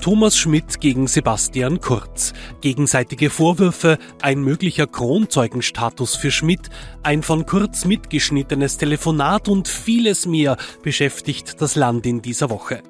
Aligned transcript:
Thomas 0.00 0.38
Schmidt 0.38 0.80
gegen 0.80 1.06
Sebastian 1.06 1.80
Kurz. 1.80 2.32
Gegenseitige 2.62 3.28
Vorwürfe, 3.28 3.98
ein 4.22 4.40
möglicher 4.40 4.86
Kronzeugenstatus 4.86 6.16
für 6.16 6.30
Schmidt, 6.30 6.70
ein 7.02 7.22
von 7.22 7.44
Kurz 7.44 7.84
mitgeschnittenes 7.84 8.78
Telefonat 8.78 9.48
und 9.48 9.68
vieles 9.68 10.24
mehr 10.24 10.56
beschäftigt 10.82 11.60
das 11.60 11.74
Land 11.74 12.06
in 12.06 12.22
dieser 12.22 12.48
Woche. 12.48 12.82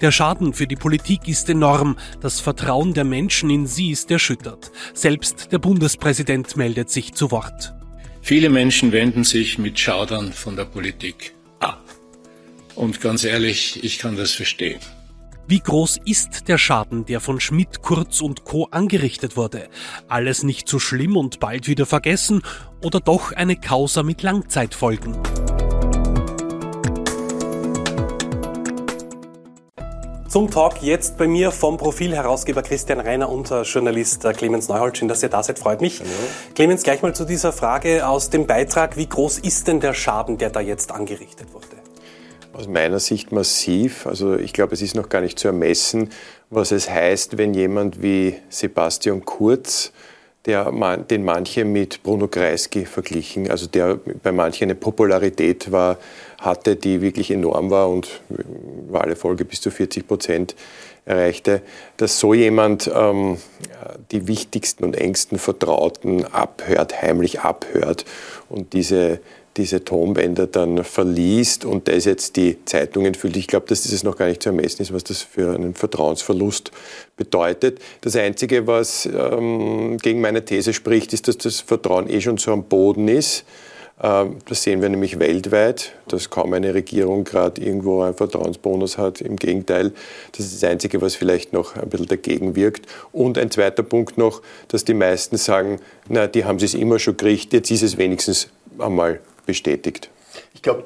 Der 0.00 0.10
Schaden 0.10 0.54
für 0.54 0.66
die 0.66 0.74
Politik 0.74 1.28
ist 1.28 1.48
enorm, 1.48 1.96
das 2.20 2.40
Vertrauen 2.40 2.94
der 2.94 3.04
Menschen 3.04 3.48
in 3.48 3.68
sie 3.68 3.90
ist 3.92 4.10
erschüttert. 4.10 4.72
Selbst 4.92 5.52
der 5.52 5.58
Bundespräsident 5.58 6.56
meldet 6.56 6.90
sich 6.90 7.14
zu 7.14 7.30
Wort. 7.30 7.74
Viele 8.22 8.50
Menschen 8.50 8.90
wenden 8.90 9.22
sich 9.22 9.58
mit 9.58 9.78
Schaudern 9.78 10.32
von 10.32 10.56
der 10.56 10.64
Politik 10.64 11.32
ab. 11.60 11.84
Und 12.74 13.00
ganz 13.00 13.22
ehrlich, 13.22 13.84
ich 13.84 14.00
kann 14.00 14.16
das 14.16 14.32
verstehen. 14.32 14.80
Wie 15.48 15.60
groß 15.60 15.98
ist 16.04 16.48
der 16.48 16.58
Schaden, 16.58 17.04
der 17.04 17.20
von 17.20 17.38
Schmidt, 17.38 17.80
Kurz 17.80 18.20
und 18.20 18.42
Co. 18.44 18.66
angerichtet 18.72 19.36
wurde? 19.36 19.68
Alles 20.08 20.42
nicht 20.42 20.68
so 20.68 20.80
schlimm 20.80 21.16
und 21.16 21.38
bald 21.38 21.68
wieder 21.68 21.86
vergessen 21.86 22.42
oder 22.84 22.98
doch 22.98 23.30
eine 23.30 23.54
Causa 23.54 24.02
mit 24.02 24.22
Langzeitfolgen? 24.22 25.16
Zum 30.26 30.50
Talk 30.50 30.82
jetzt 30.82 31.16
bei 31.16 31.28
mir 31.28 31.52
vom 31.52 31.76
Profilherausgeber 31.76 32.62
Christian 32.62 32.98
Reiner 32.98 33.28
und 33.28 33.48
Journalist 33.62 34.24
äh, 34.24 34.32
Clemens 34.32 34.66
Neuhold. 34.66 34.98
Schön, 34.98 35.06
dass 35.06 35.22
ihr 35.22 35.28
da 35.28 35.44
seid, 35.44 35.60
freut 35.60 35.80
mich. 35.80 36.00
Hallo. 36.00 36.10
Clemens, 36.56 36.82
gleich 36.82 37.02
mal 37.02 37.14
zu 37.14 37.24
dieser 37.24 37.52
Frage 37.52 38.08
aus 38.08 38.30
dem 38.30 38.48
Beitrag. 38.48 38.96
Wie 38.96 39.08
groß 39.08 39.38
ist 39.38 39.68
denn 39.68 39.78
der 39.78 39.94
Schaden, 39.94 40.38
der 40.38 40.50
da 40.50 40.58
jetzt 40.58 40.90
angerichtet 40.90 41.54
wurde? 41.54 41.75
Aus 42.56 42.68
meiner 42.68 43.00
Sicht 43.00 43.32
massiv. 43.32 44.06
Also 44.06 44.34
ich 44.34 44.54
glaube, 44.54 44.72
es 44.72 44.80
ist 44.80 44.94
noch 44.94 45.10
gar 45.10 45.20
nicht 45.20 45.38
zu 45.38 45.48
ermessen, 45.48 46.08
was 46.48 46.72
es 46.72 46.88
heißt, 46.88 47.36
wenn 47.36 47.52
jemand 47.52 48.02
wie 48.02 48.36
Sebastian 48.48 49.26
Kurz, 49.26 49.92
der, 50.46 50.72
den 51.10 51.22
manche 51.22 51.66
mit 51.66 52.02
Bruno 52.02 52.28
Kreisky 52.28 52.86
verglichen, 52.86 53.50
also 53.50 53.66
der 53.66 54.00
bei 54.22 54.32
manchen 54.32 54.64
eine 54.64 54.74
Popularität 54.74 55.70
war, 55.70 55.98
hatte, 56.38 56.76
die 56.76 57.02
wirklich 57.02 57.30
enorm 57.30 57.70
war 57.70 57.90
und 57.90 58.22
war 58.88 59.02
alle 59.02 59.16
Folge 59.16 59.44
bis 59.44 59.60
zu 59.60 59.70
40 59.70 60.08
Prozent 60.08 60.54
erreichte, 61.04 61.60
dass 61.98 62.18
so 62.18 62.32
jemand 62.32 62.90
ähm, 62.94 63.36
die 64.12 64.28
wichtigsten 64.28 64.84
und 64.84 64.96
engsten 64.96 65.38
Vertrauten 65.38 66.24
abhört, 66.24 67.02
heimlich 67.02 67.40
abhört 67.40 68.06
und 68.48 68.72
diese 68.72 69.20
diese 69.56 69.84
Tonbänder 69.84 70.46
dann 70.46 70.84
verliest 70.84 71.64
und 71.64 71.88
das 71.88 72.04
jetzt 72.04 72.36
die 72.36 72.64
Zeitungen 72.64 73.14
füllt. 73.14 73.36
Ich 73.36 73.46
glaube, 73.46 73.66
dass 73.66 73.82
dieses 73.82 74.02
noch 74.02 74.16
gar 74.16 74.26
nicht 74.26 74.42
zu 74.42 74.50
ermessen 74.50 74.82
ist, 74.82 74.92
was 74.92 75.04
das 75.04 75.22
für 75.22 75.54
einen 75.54 75.74
Vertrauensverlust 75.74 76.70
bedeutet. 77.16 77.80
Das 78.02 78.16
Einzige, 78.16 78.66
was 78.66 79.06
ähm, 79.06 79.96
gegen 79.98 80.20
meine 80.20 80.44
These 80.44 80.72
spricht, 80.72 81.12
ist, 81.12 81.28
dass 81.28 81.38
das 81.38 81.60
Vertrauen 81.60 82.08
eh 82.08 82.20
schon 82.20 82.38
so 82.38 82.52
am 82.52 82.64
Boden 82.64 83.08
ist. 83.08 83.44
Ähm, 84.02 84.36
das 84.46 84.62
sehen 84.62 84.82
wir 84.82 84.88
nämlich 84.88 85.18
weltweit, 85.18 85.92
dass 86.08 86.28
kaum 86.28 86.52
eine 86.52 86.74
Regierung 86.74 87.24
gerade 87.24 87.62
irgendwo 87.62 88.02
einen 88.02 88.14
Vertrauensbonus 88.14 88.98
hat. 88.98 89.20
Im 89.20 89.36
Gegenteil, 89.36 89.92
das 90.32 90.46
ist 90.46 90.62
das 90.62 90.70
Einzige, 90.70 91.00
was 91.00 91.14
vielleicht 91.14 91.52
noch 91.52 91.76
ein 91.76 91.88
bisschen 91.88 92.08
dagegen 92.08 92.56
wirkt. 92.56 92.86
Und 93.12 93.38
ein 93.38 93.50
zweiter 93.50 93.82
Punkt 93.82 94.18
noch, 94.18 94.42
dass 94.68 94.84
die 94.84 94.94
meisten 94.94 95.38
sagen, 95.38 95.80
na, 96.08 96.26
die 96.26 96.44
haben 96.44 96.58
es 96.58 96.74
immer 96.74 96.98
schon 96.98 97.16
gekriegt, 97.16 97.52
jetzt 97.52 97.70
ist 97.70 97.82
es 97.82 97.96
wenigstens 97.96 98.48
einmal 98.78 99.20
bestätigt. 99.46 100.10
Ich 100.54 100.62
glaube, 100.62 100.84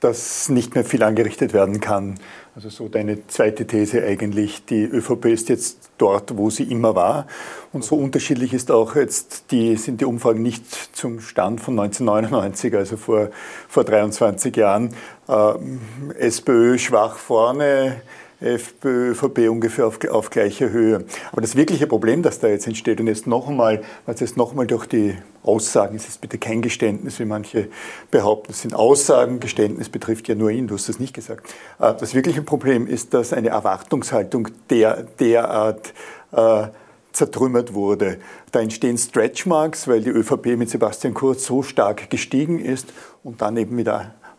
dass 0.00 0.48
nicht 0.48 0.74
mehr 0.74 0.84
viel 0.84 1.02
angerichtet 1.02 1.52
werden 1.52 1.80
kann. 1.80 2.18
Also 2.54 2.70
so 2.70 2.88
deine 2.88 3.26
zweite 3.26 3.66
These 3.66 4.02
eigentlich, 4.04 4.64
die 4.64 4.84
ÖVP 4.84 5.26
ist 5.26 5.48
jetzt 5.48 5.90
dort, 5.98 6.36
wo 6.36 6.50
sie 6.50 6.64
immer 6.64 6.94
war. 6.94 7.26
Und 7.72 7.84
so 7.84 7.96
unterschiedlich 7.96 8.52
ist 8.52 8.70
auch 8.70 8.96
jetzt 8.96 9.50
die, 9.50 9.76
sind 9.76 10.00
die 10.00 10.04
Umfragen 10.04 10.42
nicht 10.42 10.64
zum 10.96 11.20
Stand 11.20 11.60
von 11.60 11.78
1999, 11.78 12.74
also 12.74 12.96
vor, 12.96 13.30
vor 13.68 13.84
23 13.84 14.56
Jahren. 14.56 14.94
Ähm, 15.28 15.80
SPÖ 16.18 16.78
schwach 16.78 17.16
vorne, 17.16 18.02
FPÖ, 18.40 19.10
ÖVP 19.10 19.48
ungefähr 19.48 19.86
auf, 19.86 19.98
auf 20.08 20.30
gleicher 20.30 20.70
Höhe. 20.70 21.04
Aber 21.32 21.40
das 21.40 21.56
wirkliche 21.56 21.86
Problem, 21.86 22.22
das 22.22 22.38
da 22.38 22.48
jetzt 22.48 22.66
entsteht, 22.66 23.00
und 23.00 23.08
jetzt 23.08 23.26
noch 23.26 23.48
einmal, 23.48 23.82
was 24.06 24.20
jetzt 24.20 24.36
noch 24.36 24.50
einmal 24.50 24.66
durch 24.66 24.86
die 24.86 25.16
Aussagen, 25.42 25.96
es 25.96 26.08
ist 26.08 26.20
bitte 26.20 26.38
kein 26.38 26.62
Geständnis, 26.62 27.18
wie 27.18 27.24
manche 27.24 27.68
behaupten, 28.10 28.52
es 28.52 28.62
sind 28.62 28.74
Aussagen, 28.74 29.40
Geständnis 29.40 29.88
betrifft 29.88 30.28
ja 30.28 30.34
nur 30.34 30.50
ihn, 30.50 30.68
du 30.68 30.74
hast 30.74 30.88
das 30.88 31.00
nicht 31.00 31.14
gesagt. 31.14 31.48
Äh, 31.80 31.94
das 31.98 32.14
wirkliche 32.14 32.42
Problem 32.42 32.86
ist, 32.86 33.12
dass 33.14 33.32
eine 33.32 33.48
Erwartungshaltung 33.48 34.48
der, 34.70 35.04
derart 35.18 35.92
äh, 36.32 36.68
zertrümmert 37.12 37.74
wurde. 37.74 38.18
Da 38.52 38.60
entstehen 38.60 38.96
Stretchmarks, 38.96 39.88
weil 39.88 40.02
die 40.02 40.10
ÖVP 40.10 40.56
mit 40.56 40.70
Sebastian 40.70 41.14
Kurz 41.14 41.44
so 41.44 41.62
stark 41.62 42.10
gestiegen 42.10 42.60
ist 42.60 42.92
und 43.24 43.42
dann 43.42 43.56
eben 43.56 43.74
mit 43.74 43.88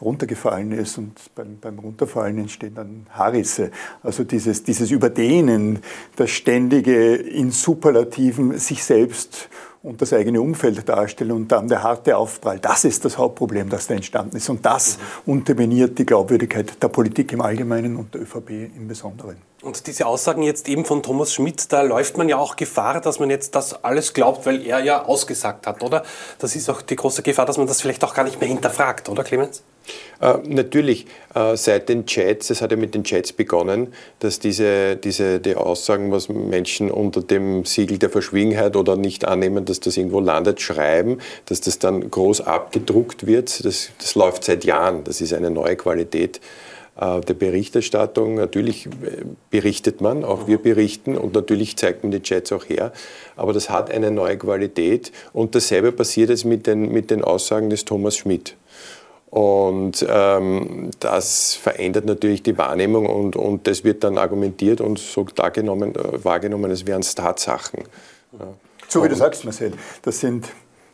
runtergefallen 0.01 0.71
ist 0.71 0.97
und 0.97 1.13
beim, 1.35 1.57
beim 1.59 1.79
Runterfallen 1.79 2.37
entstehen 2.37 2.75
dann 2.75 3.07
Haarrisse. 3.11 3.71
Also 4.01 4.23
dieses, 4.23 4.63
dieses 4.63 4.91
Überdehnen, 4.91 5.79
das 6.15 6.31
ständige 6.31 7.15
in 7.15 7.51
Superlativen 7.51 8.57
sich 8.57 8.83
selbst 8.83 9.49
und 9.81 10.01
das 10.01 10.13
eigene 10.13 10.41
Umfeld 10.41 10.87
darstellen 10.87 11.31
und 11.31 11.51
dann 11.51 11.67
der 11.67 11.83
harte 11.83 12.17
Aufprall. 12.17 12.59
Das 12.59 12.83
ist 12.85 13.05
das 13.05 13.17
Hauptproblem, 13.17 13.69
das 13.69 13.87
da 13.87 13.93
entstanden 13.93 14.37
ist. 14.37 14.49
Und 14.49 14.65
das 14.65 14.99
unterminiert 15.25 15.97
die 15.97 16.05
Glaubwürdigkeit 16.05 16.81
der 16.81 16.89
Politik 16.89 17.31
im 17.33 17.41
Allgemeinen 17.41 17.95
und 17.95 18.13
der 18.13 18.21
ÖVP 18.21 18.49
im 18.75 18.87
Besonderen. 18.87 19.48
Und 19.61 19.87
diese 19.87 20.05
Aussagen 20.05 20.41
jetzt 20.41 20.69
eben 20.69 20.85
von 20.85 21.03
Thomas 21.03 21.33
Schmidt, 21.33 21.71
da 21.73 21.81
läuft 21.81 22.17
man 22.17 22.29
ja 22.29 22.37
auch 22.37 22.55
Gefahr, 22.55 23.01
dass 23.01 23.19
man 23.19 23.29
jetzt 23.29 23.55
das 23.55 23.83
alles 23.83 24.13
glaubt, 24.13 24.45
weil 24.45 24.65
er 24.65 24.79
ja 24.79 25.03
ausgesagt 25.03 25.67
hat, 25.67 25.83
oder? 25.83 26.03
Das 26.37 26.55
ist 26.55 26.69
auch 26.69 26.81
die 26.81 26.95
große 26.95 27.23
Gefahr, 27.23 27.45
dass 27.45 27.57
man 27.57 27.67
das 27.67 27.81
vielleicht 27.81 28.03
auch 28.05 28.13
gar 28.13 28.23
nicht 28.23 28.39
mehr 28.39 28.47
hinterfragt, 28.47 29.09
oder 29.09 29.23
Clemens? 29.25 29.61
Äh, 30.21 30.35
natürlich, 30.45 31.07
äh, 31.35 31.57
seit 31.57 31.89
den 31.89 32.05
Chats, 32.05 32.49
es 32.49 32.61
hat 32.61 32.71
ja 32.71 32.77
mit 32.77 32.95
den 32.95 33.03
Chats 33.03 33.33
begonnen, 33.33 33.93
dass 34.19 34.39
diese, 34.39 34.95
diese 34.95 35.41
die 35.41 35.55
Aussagen, 35.55 36.09
was 36.11 36.29
Menschen 36.29 36.89
unter 36.89 37.21
dem 37.21 37.65
Siegel 37.65 37.97
der 37.97 38.09
Verschwiegenheit 38.09 38.77
oder 38.77 38.95
nicht 38.95 39.25
annehmen, 39.25 39.65
dass 39.65 39.81
das 39.81 39.97
irgendwo 39.97 40.21
landet, 40.21 40.61
schreiben, 40.61 41.19
dass 41.47 41.59
das 41.59 41.79
dann 41.79 42.09
groß 42.09 42.41
abgedruckt 42.41 43.25
wird, 43.25 43.65
das, 43.65 43.89
das 43.97 44.15
läuft 44.15 44.45
seit 44.45 44.63
Jahren. 44.63 45.03
Das 45.03 45.19
ist 45.19 45.33
eine 45.33 45.49
neue 45.49 45.75
Qualität 45.75 46.39
der 46.99 47.33
Berichterstattung. 47.33 48.35
Natürlich 48.35 48.87
äh, 48.87 48.89
berichtet 49.49 50.01
man, 50.01 50.23
auch 50.23 50.47
wir 50.47 50.57
berichten 50.57 51.17
und 51.17 51.33
natürlich 51.33 51.77
zeigt 51.77 52.03
man 52.03 52.11
die 52.11 52.21
Chats 52.21 52.51
auch 52.51 52.65
her. 52.65 52.91
Aber 53.35 53.53
das 53.53 53.69
hat 53.69 53.89
eine 53.91 54.11
neue 54.11 54.37
Qualität 54.37 55.11
und 55.33 55.55
dasselbe 55.55 55.91
passiert 55.91 56.29
jetzt 56.29 56.45
mit 56.45 56.67
den, 56.67 56.91
mit 56.91 57.09
den 57.09 57.23
Aussagen 57.23 57.69
des 57.69 57.85
Thomas 57.85 58.17
Schmidt. 58.17 58.55
Und 59.29 60.03
ähm, 60.09 60.89
das 60.99 61.53
verändert 61.53 62.05
natürlich 62.05 62.41
die 62.41 62.57
Wahrnehmung 62.57 63.05
und, 63.05 63.35
und 63.35 63.67
das 63.67 63.83
wird 63.83 64.03
dann 64.03 64.17
argumentiert 64.17 64.81
und 64.81 64.97
so 64.97 65.23
dargenommen, 65.23 65.95
äh, 65.95 66.23
wahrgenommen, 66.23 66.71
als 66.71 66.87
wären 66.87 67.01
es 67.01 67.13
Tatsachen. 67.13 67.83
Ja. 68.33 68.47
So 68.87 69.03
wie 69.03 69.09
du 69.09 69.15
sagst, 69.15 69.45
Marcel, 69.45 69.73
das 70.01 70.19
sind, 70.19 70.49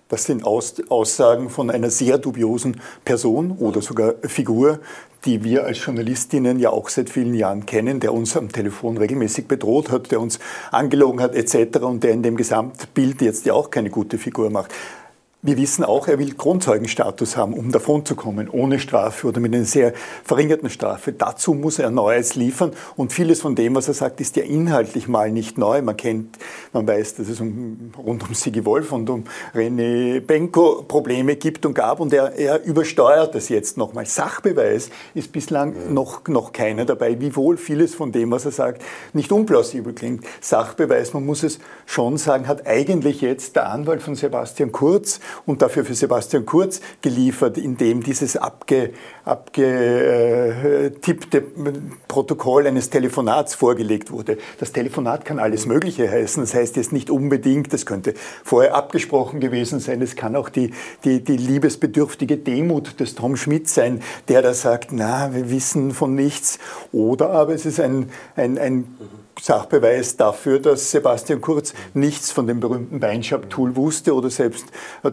das 0.10 0.26
sind 0.26 0.44
Aus, 0.44 0.76
Aussagen 0.90 1.50
von 1.50 1.70
einer 1.70 1.90
sehr 1.90 2.18
dubiosen 2.18 2.82
Person 3.06 3.56
oder 3.58 3.82
sogar 3.82 4.16
Figur, 4.24 4.80
die 5.26 5.44
wir 5.44 5.66
als 5.66 5.84
Journalistinnen 5.84 6.60
ja 6.60 6.70
auch 6.70 6.90
seit 6.90 7.10
vielen 7.10 7.34
Jahren 7.34 7.66
kennen, 7.66 8.00
der 8.00 8.14
uns 8.14 8.38
am 8.38 8.52
Telefon 8.52 8.98
regelmäßig 8.98 9.48
bedroht 9.48 9.92
hat, 9.92 10.12
der 10.12 10.22
uns 10.22 10.40
angelogen 10.72 11.22
hat 11.22 11.36
etc. 11.36 11.80
und 11.80 12.04
der 12.04 12.12
in 12.12 12.24
dem 12.24 12.38
Gesamtbild 12.38 13.22
jetzt 13.22 13.46
ja 13.46 13.54
auch 13.54 13.70
keine 13.72 13.90
gute 13.90 14.18
Figur 14.18 14.50
macht. 14.50 14.72
Wir 15.46 15.58
wissen 15.58 15.84
auch, 15.84 16.08
er 16.08 16.18
will 16.18 16.34
Grundzeugenstatus 16.34 17.38
haben, 17.38 17.54
um 17.54 17.72
davonzukommen, 17.72 18.50
ohne 18.50 18.80
Strafe 18.80 19.28
oder 19.28 19.40
mit 19.40 19.54
einer 19.54 19.64
sehr 19.64 19.94
verringerten 20.24 20.72
Strafe. 20.72 21.12
Dazu 21.14 21.54
muss 21.54 21.78
er 21.78 21.92
Neues 21.92 22.34
liefern 22.34 22.72
und 22.96 23.14
vieles 23.14 23.42
von 23.42 23.54
dem, 23.54 23.76
was 23.76 23.88
er 23.88 23.94
sagt, 23.94 24.20
ist 24.22 24.38
ja 24.38 24.44
inhaltlich 24.44 25.08
mal 25.08 25.32
nicht 25.32 25.60
neu. 25.60 25.84
Man 25.84 25.98
kennt, 25.98 26.40
man 26.74 26.88
weiß, 26.88 27.18
dass 27.18 27.30
es 27.30 27.42
um, 27.42 27.92
rund 27.96 28.28
um 28.28 28.34
Sigi 28.34 28.66
Wolf 28.66 28.92
und 28.92 29.08
um 29.08 29.26
René 29.54 30.20
Benko 30.20 30.84
Probleme 30.88 31.36
gibt 31.36 31.64
und 31.68 31.76
gab 31.76 32.00
und 32.00 32.12
er, 32.12 32.34
er 32.34 32.64
übersteuert 32.64 33.36
das 33.36 33.50
jetzt 33.50 33.78
nochmal. 33.78 34.08
Sachbeweis 34.08 34.90
ist 35.14 35.32
bislang 35.32 35.76
ja. 35.76 35.92
noch, 35.92 36.28
noch 36.28 36.54
keiner 36.54 36.86
dabei, 36.86 37.22
wiewohl 37.22 37.58
vieles 37.58 37.94
von 37.94 38.12
dem, 38.12 38.32
was 38.32 38.46
er 38.46 38.52
sagt, 38.52 38.82
nicht 39.14 39.32
unplausibel 39.32 39.94
klingt. 39.94 40.26
Sachbeweis, 40.42 41.14
man 41.14 41.24
muss 41.24 41.44
es 41.44 41.60
schon 41.86 42.18
sagen, 42.18 42.48
hat 42.48 42.66
eigentlich 42.66 43.22
jetzt 43.22 43.56
der 43.56 43.70
Anwalt 43.70 44.02
von 44.02 44.16
Sebastian 44.16 44.72
Kurz 44.72 45.20
und 45.46 45.62
dafür 45.62 45.86
für 45.86 45.94
Sebastian 45.94 46.46
Kurz 46.46 46.82
geliefert, 47.02 47.58
indem 47.58 48.04
dieses 48.04 48.38
abge, 48.38 48.92
abgetippte 49.24 51.44
Protokoll 52.08 52.68
eines 52.68 52.90
Telefonats 52.90 53.56
vorgelegt 53.56 54.12
wurde. 54.12 54.38
Das 54.60 54.72
Telefonat 54.72 55.26
kann 55.26 55.40
alles 55.40 55.66
Mögliche 55.66 56.10
heißen. 56.10 56.44
Das 56.44 56.54
heißt 56.54 56.76
jetzt 56.76 56.94
nicht 56.94 57.10
unbedingt, 57.10 57.74
das 57.74 57.86
könnte 57.86 58.14
vorher 58.44 58.76
abgesprochen 58.76 59.40
gewesen 59.40 59.80
sein. 59.80 60.02
Es 60.02 60.16
kann 60.16 60.36
auch 60.36 60.50
die, 60.50 60.72
die, 61.04 61.24
die 61.24 61.38
liebesbedürftige 61.38 62.38
Demut 62.38 63.00
des 63.00 63.16
Tom 63.16 63.36
Schmidt 63.36 63.70
sein, 63.70 64.02
der 64.28 64.42
da 64.42 64.54
sagt, 64.54 64.92
na, 64.92 65.34
wir 65.34 65.50
wissen 65.50 65.92
von 65.92 66.16
nichts. 66.16 66.60
Oder 66.92 67.32
aber 67.32 67.54
es 67.54 67.66
ist 67.66 67.80
ein, 67.80 68.10
ein, 68.36 68.58
ein 68.58 68.86
Sachbeweis 69.42 70.18
dafür, 70.18 70.60
dass 70.60 70.92
Sebastian 70.92 71.42
Kurz 71.42 71.74
nichts 71.94 72.32
von 72.32 72.48
dem 72.48 72.60
berühmten 72.60 73.00
Beinschab-Tool 73.00 73.76
wusste 73.76 74.14
oder 74.16 74.30
selbst 74.30 74.66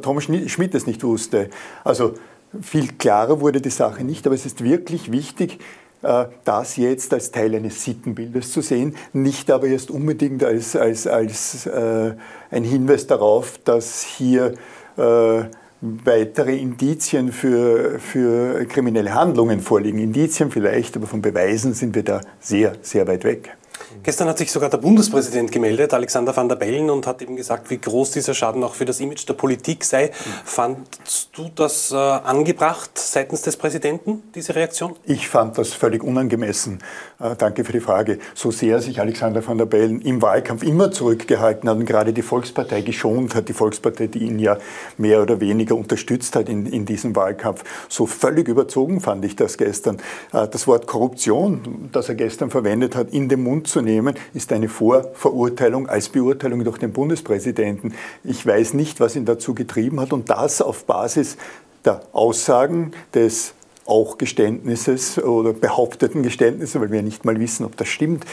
Tom 0.03 0.21
Schmidt 0.21 0.75
es 0.75 0.87
nicht 0.87 1.03
wusste. 1.03 1.51
Also 1.85 2.15
viel 2.61 2.89
klarer 2.93 3.41
wurde 3.41 3.61
die 3.61 3.71
Sache 3.71 4.05
nicht, 4.05 4.27
aber 4.27 4.35
es 4.35 4.47
ist 4.47 4.63
wirklich 4.63 5.11
wichtig, 5.11 5.59
äh, 6.03 6.27
das 6.45 6.77
jetzt 6.77 7.13
als 7.15 7.31
Teil 7.31 7.55
eines 7.55 7.85
Sittenbildes 7.85 8.53
zu 8.53 8.61
sehen, 8.61 8.97
nicht 9.13 9.51
aber 9.51 9.69
erst 9.69 9.91
unbedingt 9.91 10.45
als, 10.45 10.77
als, 10.77 11.07
als 11.07 11.67
äh, 11.67 12.15
ein 12.51 12.65
Hinweis 12.65 13.07
darauf, 13.07 13.59
dass 13.59 14.03
hier 14.03 14.55
äh, 14.97 15.45
weitere 15.81 16.57
Indizien 16.57 17.33
für, 17.33 17.99
für 17.99 18.65
kriminelle 18.67 19.15
Handlungen 19.15 19.61
vorliegen. 19.61 19.99
Indizien 19.99 20.51
vielleicht, 20.51 20.97
aber 20.97 21.07
von 21.07 21.23
Beweisen 21.23 21.75
sind 21.75 21.95
wir 21.95 22.05
da 22.05 22.21
sehr, 22.41 22.75
sehr 22.83 23.07
weit 23.09 23.25
weg. 23.25 23.57
Gestern 24.03 24.29
hat 24.29 24.39
sich 24.39 24.51
sogar 24.51 24.71
der 24.71 24.79
Bundespräsident 24.79 25.53
gemeldet, 25.53 25.95
Alexander 25.95 26.37
van 26.37 26.49
der 26.49 26.57
Bellen, 26.57 26.91
und 26.91 27.07
hat 27.07 27.23
eben 27.23 27.37
gesagt, 27.37 27.71
wie 27.71 27.79
groß 27.79 28.13
dieser 28.13 28.35
Schaden 28.35 28.65
auch 28.65 28.75
für 28.75 28.85
das 28.85 29.01
Image 29.01 29.29
der 29.29 29.35
Politik 29.35 29.85
sei. 29.85 30.11
Fandst 30.45 31.31
du 31.35 31.51
das 31.55 31.93
äh, 31.93 31.97
angebracht 31.97 32.91
seitens 32.95 33.43
des 33.43 33.57
Präsidenten, 33.57 34.23
diese 34.35 34.55
Reaktion? 34.55 34.97
Ich 35.05 35.29
fand 35.29 35.59
das 35.59 35.73
völlig 35.73 36.03
unangemessen. 36.03 36.83
Äh, 37.21 37.37
danke 37.37 37.65
für 37.65 37.73
die 37.73 37.81
Frage. 37.81 38.19
So 38.35 38.51
sehr 38.51 38.81
sich 38.81 39.01
Alexander 39.01 39.47
van 39.47 39.59
der 39.59 39.67
Bellen 39.67 40.01
im 40.01 40.23
Wahlkampf 40.23 40.63
immer 40.63 40.91
zurückgehalten 40.91 41.69
hat 41.69 41.77
und 41.77 41.87
gerade 41.87 42.13
die 42.13 42.23
Volkspartei 42.23 42.81
geschont 42.81 43.35
hat, 43.35 43.49
die 43.49 43.53
Volkspartei, 43.53 44.07
die 44.09 44.21
ihn 44.21 44.39
ja 44.39 44.59
mehr 44.97 45.23
oder 45.23 45.41
weniger 45.41 45.77
unterstützt 45.77 46.35
hat 46.35 46.49
in, 46.49 46.67
in 46.67 46.87
diesem 46.87 47.15
Wahlkampf. 47.15 47.63
So 47.89 48.07
völlig 48.07 48.49
überzogen 48.49 49.01
fand 49.01 49.25
ich 49.25 49.37
das 49.37 49.59
gestern. 49.59 49.99
Äh, 50.33 50.49
das 50.49 50.67
Wort 50.67 50.87
Korruption, 50.87 51.91
das 51.93 52.09
er 52.09 52.15
gestern 52.15 52.51
verwendet 52.51 52.97
hat, 52.97 53.11
in 53.11 53.29
den 53.29 53.43
Mund 53.43 53.69
zu 53.69 53.82
nehmen, 53.85 54.15
ist 54.35 54.53
eine 54.53 54.69
Vorverurteilung 54.69 55.89
als 55.89 56.09
Beurteilung 56.09 56.65
durch 56.65 56.79
den 56.79 56.93
Bundespräsidenten. 56.93 57.95
Ich 58.25 58.47
weiß 58.47 58.75
nicht, 58.75 59.01
was 59.01 59.17
ihn 59.17 59.25
dazu 59.25 59.55
getrieben 59.55 60.01
hat 60.01 60.13
und 60.13 60.31
das 60.31 60.63
auf 60.63 60.85
Basis 60.85 61.37
der 61.85 62.03
Aussagen 62.13 62.93
des 63.15 63.55
auch 63.85 64.17
Geständnisses 64.17 65.19
oder 65.19 65.53
behaupteten 65.53 66.23
Geständnisses, 66.23 66.81
weil 66.81 66.91
wir 66.91 66.99
ja 66.99 67.03
nicht 67.03 67.25
mal 67.25 67.39
wissen, 67.41 67.67
ob 67.67 67.77
das 67.77 67.89
stimmt, 67.89 68.25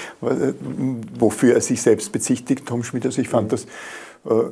wofür 1.17 1.55
er 1.55 1.61
sich 1.61 1.81
selbst 1.81 2.11
bezichtigt, 2.11 2.67
Tom 2.67 2.83
Schmidt. 2.83 3.05
Also 3.05 3.21
ich 3.21 3.29
fand 3.29 3.47
mhm. 3.47 3.49
das 3.49 3.65
äh, 4.25 4.49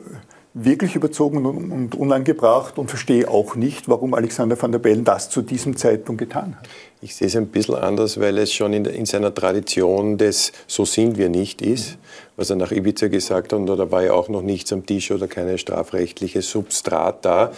wirklich 0.63 0.95
überzogen 0.95 1.45
und 1.45 1.95
unangebracht 1.95 2.77
und 2.77 2.89
verstehe 2.89 3.29
auch 3.29 3.55
nicht, 3.55 3.87
warum 3.87 4.13
Alexander 4.13 4.59
van 4.61 4.71
der 4.71 4.79
Bellen 4.79 5.03
das 5.03 5.29
zu 5.29 5.41
diesem 5.41 5.77
Zeitpunkt 5.77 6.19
getan 6.19 6.55
hat. 6.57 6.67
Ich 7.01 7.15
sehe 7.15 7.27
es 7.27 7.35
ein 7.35 7.47
bisschen 7.47 7.75
anders, 7.75 8.19
weil 8.19 8.37
es 8.39 8.51
schon 8.51 8.73
in, 8.73 8.85
in 8.85 9.05
seiner 9.05 9.33
Tradition 9.33 10.17
des 10.17 10.51
So 10.65 10.83
sind 10.83 11.17
wir 11.17 11.29
nicht 11.29 11.61
ist, 11.61 11.97
was 12.35 12.49
er 12.49 12.55
nach 12.55 12.71
Ibiza 12.71 13.07
gesagt 13.07 13.53
hat, 13.53 13.59
und 13.59 13.67
da 13.67 13.91
war 13.91 14.03
ja 14.03 14.13
auch 14.13 14.29
noch 14.29 14.41
nichts 14.41 14.73
am 14.73 14.85
Tisch 14.85 15.11
oder 15.11 15.27
keine 15.27 15.57
strafrechtliche 15.57 16.41
Substrat 16.41 17.23
da. 17.23 17.51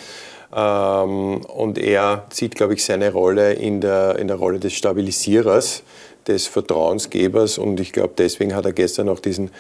Ähm, 0.54 1.42
und 1.46 1.78
er 1.78 2.26
sieht, 2.32 2.56
glaube 2.56 2.74
ich, 2.74 2.84
seine 2.84 3.14
Rolle 3.14 3.54
in 3.54 3.82
der, 3.82 4.18
in 4.20 4.28
der 4.28 4.38
Rolle 4.38 4.60
des 4.60 4.74
Stabilisierers, 4.74 5.84
des 6.28 6.48
Vertrauensgebers 6.48 7.58
und 7.58 7.80
ich 7.80 7.94
glaube, 7.94 8.14
deswegen 8.18 8.56
hat 8.56 8.66
er 8.66 8.74
gestern 8.74 9.10
auch 9.10 9.20
diesen, 9.20 9.52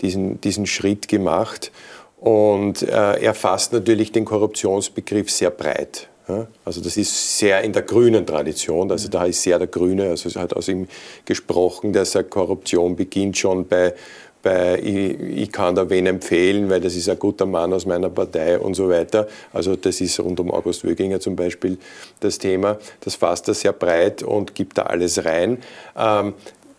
diesen, 0.00 0.40
diesen 0.40 0.66
Schritt 0.66 1.08
gemacht. 1.08 1.72
Und 2.18 2.82
äh, 2.82 3.20
er 3.20 3.34
fasst 3.34 3.72
natürlich 3.72 4.12
den 4.12 4.24
Korruptionsbegriff 4.24 5.30
sehr 5.30 5.50
breit. 5.50 6.08
Ja? 6.28 6.46
Also 6.64 6.80
das 6.80 6.96
ist 6.96 7.38
sehr 7.38 7.62
in 7.62 7.72
der 7.72 7.82
grünen 7.82 8.26
Tradition, 8.26 8.90
also 8.90 9.08
da 9.08 9.24
ist 9.24 9.42
sehr 9.42 9.58
der 9.58 9.68
Grüne, 9.68 10.10
also 10.10 10.28
es 10.28 10.36
hat 10.36 10.54
aus 10.54 10.68
ihm 10.68 10.88
gesprochen, 11.24 11.92
dass 11.92 12.14
er 12.14 12.24
Korruption 12.24 12.96
beginnt 12.96 13.36
schon 13.36 13.66
bei, 13.68 13.94
bei 14.42 14.78
ich, 14.78 15.20
ich, 15.20 15.52
kann 15.52 15.74
da 15.74 15.90
wen 15.90 16.06
empfehlen, 16.06 16.70
weil 16.70 16.80
das 16.80 16.94
ist 16.94 17.08
ein 17.08 17.18
guter 17.18 17.46
Mann 17.46 17.72
aus 17.72 17.84
meiner 17.84 18.10
Partei 18.10 18.58
und 18.58 18.74
so 18.74 18.88
weiter. 18.88 19.28
Also 19.52 19.76
das 19.76 20.00
ist 20.00 20.18
rund 20.20 20.40
um 20.40 20.50
August 20.50 20.84
Wöginger 20.84 21.20
zum 21.20 21.36
Beispiel 21.36 21.78
das 22.20 22.38
Thema. 22.38 22.78
Das 23.00 23.14
fasst 23.16 23.48
er 23.48 23.54
sehr 23.54 23.72
breit 23.72 24.22
und 24.22 24.54
gibt 24.54 24.78
da 24.78 24.82
alles 24.82 25.24
rein. 25.24 25.58
Ähm, 25.96 26.34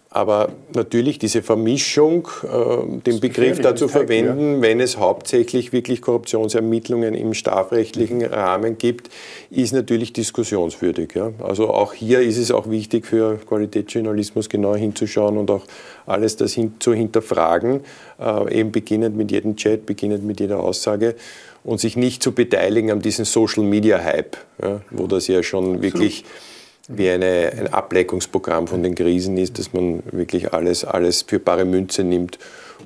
aber 0.09 0.50
natürlich 0.74 1.19
diese 1.19 1.42
Vermischung, 1.42 2.30
äh, 2.44 3.01
den 3.01 3.19
Begriff 3.19 3.59
dazu 3.59 3.88
verwenden, 3.88 4.56
ja. 4.56 4.62
wenn 4.62 4.80
es 4.80 4.98
hauptsächlich 4.98 5.74
wirklich 5.74 6.01
Korruptionsermittlungen 6.01 7.13
im 7.13 7.33
strafrechtlichen 7.33 8.24
Rahmen 8.24 8.77
gibt, 8.77 9.09
ist 9.51 9.74
natürlich 9.74 10.13
diskussionswürdig. 10.13 11.13
Ja. 11.13 11.33
Also 11.44 11.69
auch 11.69 11.94
hier 11.94 12.21
ist 12.21 12.38
es 12.38 12.51
auch 12.51 12.69
wichtig 12.69 13.06
für 13.06 13.38
Qualitätsjournalismus 13.38 14.48
genau 14.48 14.75
hinzuschauen 14.75 15.38
und 15.38 15.51
auch 15.51 15.65
alles 16.06 16.38
das 16.38 16.53
hin, 16.53 16.75
zu 16.80 16.94
hinterfragen, 16.94 17.81
äh, 18.19 18.60
eben 18.60 18.71
beginnend 18.71 19.18
mit 19.18 19.31
jedem 19.31 19.57
Chat, 19.57 19.86
beginnend 19.86 20.24
mit 20.24 20.39
jeder 20.39 20.62
Aussage 20.62 21.15
und 21.65 21.81
sich 21.81 21.98
nicht 21.98 22.24
zu 22.24 22.31
beteiligen 22.31 22.92
an 22.92 23.01
diesem 23.01 23.25
Social-Media-Hype, 23.25 24.38
ja, 24.63 24.81
wo 24.89 25.07
das 25.07 25.27
ja 25.27 25.44
schon 25.44 25.81
wirklich... 25.81 26.19
So 26.19 26.56
wie 26.88 27.10
eine, 27.10 27.51
ein 27.57 27.74
Ableckungsprogramm 27.74 28.68
von 28.68 28.84
den 28.84 28.95
Krisen 28.95 29.38
ist, 29.38 29.60
dass 29.60 29.74
man 29.74 30.04
wirklich 30.12 30.54
alles, 30.54 30.86
alles 30.86 31.24
für 31.24 31.39
bare 31.39 31.66
Münze 31.66 32.04
nimmt 32.04 32.39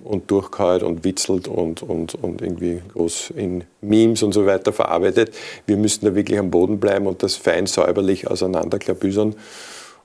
und 0.03 0.31
durchkaut 0.31 0.83
und 0.83 1.03
witzelt 1.03 1.47
und, 1.47 1.83
und, 1.83 2.15
und 2.15 2.41
irgendwie 2.41 2.81
groß 2.93 3.33
in 3.35 3.63
Memes 3.81 4.23
und 4.23 4.33
so 4.33 4.45
weiter 4.45 4.73
verarbeitet. 4.73 5.33
Wir 5.67 5.77
müssen 5.77 6.05
da 6.05 6.15
wirklich 6.15 6.39
am 6.39 6.49
Boden 6.49 6.79
bleiben 6.79 7.07
und 7.07 7.21
das 7.23 7.35
fein 7.35 7.67
säuberlich 7.67 8.27
auseinanderklabüsern. 8.27 9.35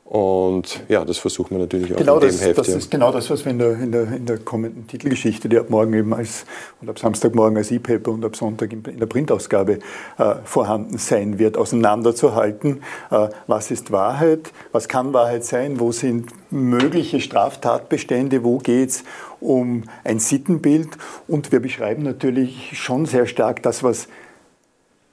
Und 0.09 0.85
ja, 0.89 1.05
das 1.05 1.19
versuchen 1.19 1.57
wir 1.57 1.59
natürlich 1.59 1.93
auch 1.93 1.99
genau 1.99 2.15
in 2.15 2.21
dem 2.21 2.31
das, 2.31 2.41
Heft. 2.41 2.59
Das 2.59 2.69
ist 2.69 2.93
genau 2.93 3.11
das, 3.11 3.29
was 3.29 3.45
wir 3.45 3.51
in 3.51 3.59
der, 3.59 3.73
in 3.73 3.91
der, 3.91 4.03
in 4.13 4.25
der 4.25 4.39
kommenden 4.39 4.87
Titelgeschichte, 4.87 5.49
die 5.49 5.59
ab 5.59 5.69
morgen 5.69 5.93
eben 5.95 6.15
als 6.15 6.45
und 6.81 6.89
ab 6.89 6.97
Samstagmorgen 6.97 7.59
als 7.59 7.73
E-Paper 7.73 8.13
und 8.13 8.25
ab 8.25 8.37
Sonntag 8.37 8.73
in, 8.73 8.85
der 8.85 9.07
Printausgabe 9.07 9.81
äh, 10.19 10.35
vorhanden 10.45 10.99
sein 10.99 11.41
wird, 11.41 11.57
auseinanderzuhalten. 11.57 12.83
Äh, 13.11 13.31
was 13.49 13.73
ist 13.73 13.91
Wahrheit? 13.91 14.53
Was 14.71 14.87
kann 14.87 15.13
Wahrheit 15.13 15.45
sein? 15.45 15.81
Wo 15.81 15.91
sind 15.91 16.31
mögliche 16.53 17.21
Straftatbestände? 17.21 18.45
Wo 18.45 18.59
geht 18.59 18.91
es 18.91 19.05
um 19.41 19.85
ein 20.05 20.21
Sittenbild? 20.21 20.91
Und 21.27 21.51
wir 21.51 21.59
beschreiben 21.59 22.05
natürlich 22.05 22.79
schon 22.79 23.07
sehr 23.07 23.27
stark 23.27 23.61
das, 23.65 23.83
was 23.83 24.07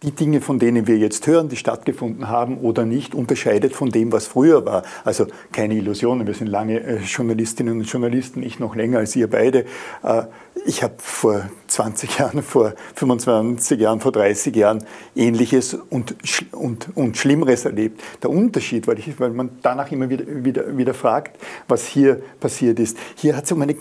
die 0.04 0.12
Dinge, 0.12 0.42
von 0.42 0.60
denen 0.60 0.86
wir 0.86 0.98
jetzt 0.98 1.26
hören, 1.28 1.50
die 1.50 1.56
stattgefunden 1.56 2.28
haben 2.28 2.58
oder 2.58 2.86
nicht, 2.86 3.16
unterscheidet 3.16 3.74
von 3.74 3.90
dem, 3.90 4.12
was 4.12 4.28
früher 4.28 4.66
war. 4.66 4.84
Also 5.04 5.28
keine 5.52 5.76
Illusionen, 5.76 6.28
wir 6.28 6.34
sind 6.34 6.48
lange 6.48 6.82
äh, 6.82 6.98
Journalistinnen 6.98 7.80
und 7.80 7.86
Journalisten, 7.86 8.44
ich 8.44 8.60
noch 8.60 8.76
länger 8.76 9.00
als 9.00 9.16
ihr 9.16 9.30
beide. 9.30 9.66
Äh, 10.04 10.24
ich 10.66 10.84
habe 10.84 10.94
vor 10.98 11.50
20 11.68 12.18
Jahren, 12.20 12.44
vor 12.44 12.74
25 12.96 13.80
Jahren, 13.80 14.00
vor 14.00 14.12
30 14.12 14.56
Jahren 14.56 14.84
Ähnliches 15.16 15.74
und, 15.74 16.16
und, 16.52 16.96
und 16.96 17.18
Schlimmeres 17.18 17.66
erlebt. 17.66 18.02
Der 18.22 18.30
Unterschied, 18.30 18.88
weil, 18.88 19.00
ich, 19.00 19.20
weil 19.20 19.32
man 19.32 19.50
danach 19.62 19.92
immer 19.92 20.10
wieder, 20.10 20.26
wieder, 20.28 20.78
wieder 20.78 20.94
fragt, 20.94 21.38
was 21.68 21.88
hier 21.88 22.22
passiert 22.40 22.80
ist. 22.80 22.98
Hier 23.16 23.42
um 23.52 23.62
eine, 23.62 23.76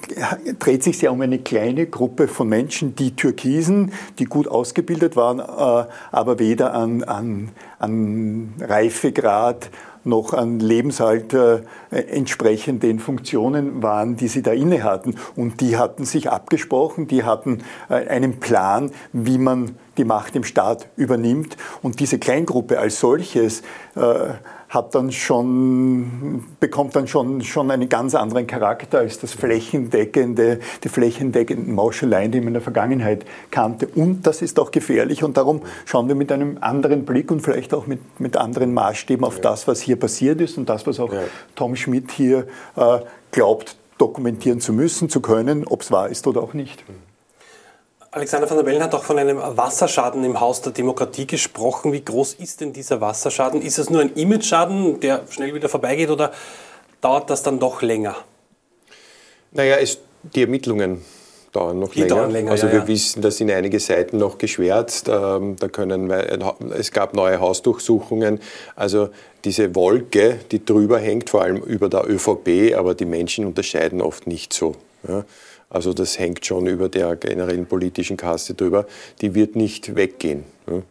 dreht 0.58 0.82
sich 0.82 1.00
ja 1.02 1.11
um 1.11 1.20
eine 1.20 1.38
kleine 1.38 1.87
Gruppe 1.87 2.28
von 2.28 2.49
Menschen, 2.49 2.94
die 2.94 3.14
Türkisen, 3.16 3.92
die 4.18 4.25
gut 4.25 4.49
ausgebildet 4.49 5.16
waren, 5.16 5.40
äh, 5.40 5.88
aber 6.12 6.38
weder 6.38 6.75
an, 6.75 7.02
an, 7.02 7.49
an 7.81 8.54
Reifegrad 8.61 9.71
noch 10.04 10.33
an 10.33 10.59
Lebensalter 10.59 11.62
äh, 11.90 12.00
entsprechend 12.00 12.83
den 12.83 12.99
Funktionen 12.99 13.83
waren, 13.83 14.16
die 14.16 14.28
sie 14.28 14.42
da 14.42 14.52
inne 14.52 14.83
hatten. 14.83 15.14
Und 15.37 15.61
die 15.61 15.76
hatten 15.76 16.04
sich 16.04 16.31
abgesprochen, 16.31 17.07
die 17.07 17.25
hatten 17.25 17.62
äh, 17.88 18.07
einen 18.09 18.40
Plan, 18.40 18.90
wie 19.12 19.38
man 19.38 19.76
die 19.97 20.04
Macht 20.04 20.35
im 20.37 20.45
Staat 20.45 20.88
übernimmt. 20.97 21.57
Und 21.83 22.00
diese 22.00 22.19
Kleingruppe 22.19 22.78
als 22.78 22.99
solches 22.99 23.62
äh, 23.95 24.35
hat 24.73 24.95
dann 24.95 25.12
schon, 25.12 26.45
bekommt 26.59 26.97
dann 26.97 27.07
schon, 27.07 27.43
schon 27.43 27.71
einen 27.71 27.91
ganz 27.91 28.14
anderen 28.14 28.47
Charakter 28.47 29.00
als 29.00 29.19
das 29.19 29.35
flächendeckende, 29.35 30.61
die 30.83 30.88
flächendeckenden 30.88 31.75
Mauscheleien, 31.75 32.33
die 32.33 32.41
man 32.41 32.49
in 32.49 32.55
der 32.55 32.62
Vergangenheit 32.62 33.26
kannte. 33.50 33.87
Und 33.87 34.26
das 34.26 34.41
ist 34.41 34.59
auch 34.59 34.71
gefährlich 34.71 35.23
und 35.23 35.37
darum 35.37 35.61
schauen 35.85 36.09
wir 36.09 36.14
mit 36.14 36.33
einem 36.33 36.57
anderen 36.62 37.05
Blick 37.05 37.31
und 37.31 37.41
vielleicht 37.41 37.75
auch 37.75 37.87
mit, 37.87 38.19
mit 38.19 38.38
anderen 38.38 38.73
Maßstäben 38.73 39.26
auf 39.26 39.37
ja. 39.37 39.43
das, 39.43 39.69
was 39.69 39.83
hier 39.83 39.97
passiert 39.97 40.41
ist 40.41 40.57
und 40.57 40.71
das, 40.71 40.87
was 40.87 40.99
auch 41.00 41.12
ja. 41.12 41.21
Tom 41.55 41.76
Schmidt 41.76 42.11
hier 42.11 42.47
äh, 42.76 43.00
glaubt, 43.31 43.76
dokumentieren 43.99 44.61
zu 44.61 44.73
müssen, 44.73 45.11
zu 45.11 45.21
können, 45.21 45.67
ob 45.67 45.83
es 45.83 45.91
wahr 45.91 46.09
ist 46.09 46.26
oder 46.26 46.43
auch 46.43 46.55
nicht. 46.55 46.83
Alexander 48.14 48.49
van 48.49 48.59
der 48.59 48.64
Bellen 48.64 48.83
hat 48.83 48.95
auch 48.95 49.04
von 49.04 49.19
einem 49.19 49.38
Wasserschaden 49.38 50.23
im 50.23 50.38
Haus 50.38 50.61
der 50.61 50.73
Demokratie 50.73 51.26
gesprochen. 51.26 51.95
Wie 51.95 52.04
groß 52.04 52.35
ist 52.35 52.61
denn 52.61 52.75
dieser 52.75 53.00
Wasserschaden? 53.00 53.62
Ist 53.62 53.78
es 53.78 53.88
nur 53.88 54.02
ein 54.02 54.12
Image-Schaden, 54.14 55.00
der 55.00 55.23
schnell 55.31 55.54
wieder 55.54 55.71
vorbeigeht 55.71 56.11
oder 56.11 56.31
dauert 57.00 57.31
das 57.31 57.42
dann 57.42 57.59
doch 57.59 57.81
länger? 57.81 58.16
Naja, 59.52 59.76
es, 59.76 59.99
die 60.23 60.42
Ermittlungen 60.42 61.02
dauern 61.52 61.78
noch 61.78 61.92
die 61.92 62.00
länger. 62.00 62.16
Dauern 62.16 62.31
länger. 62.33 62.50
Also 62.50 62.66
ja, 62.66 62.75
wir 62.75 62.81
ja. 62.81 62.88
wissen, 62.88 63.23
da 63.23 63.31
sind 63.31 63.50
einige 63.50 63.81
Seiten 63.81 64.19
noch 64.19 64.37
geschwärzt. 64.37 65.09
Ähm, 65.09 65.57
da 65.59 65.69
können, 65.69 66.11
es 66.11 66.90
gab 66.90 67.14
neue 67.14 67.40
Hausdurchsuchungen. 67.40 68.40
Also 68.76 69.09
diese 69.47 69.75
Wolke, 69.75 70.38
die 70.50 70.62
drüber 70.62 70.99
hängt, 70.99 71.31
vor 71.31 71.40
allem 71.40 71.62
über 71.62 71.88
der 71.88 72.07
ÖVP, 72.11 72.76
aber 72.76 72.95
die 72.95 73.07
Menschen 73.07 73.47
unterscheiden 73.47 74.02
oft 74.02 74.26
nicht 74.26 74.52
so 74.52 74.76
Ja. 75.09 75.25
Also 75.73 75.95
das 75.95 76.19
hängt 76.19 76.45
schon 76.45 76.67
über 76.67 76.91
der 76.91 77.17
generellen 77.17 77.64
politischen 77.64 78.19
Kaste 78.19 78.52
drüber. 78.52 78.87
Die 79.23 79.35
wird 79.35 79.57
nicht 79.57 79.97
weggehen. 79.97 80.45